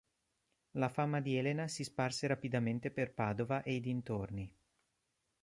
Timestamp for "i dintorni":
3.75-4.51